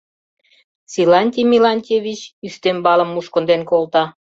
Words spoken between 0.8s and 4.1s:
—Силантий Мелантьевич ӱстембалым мушкынден колта.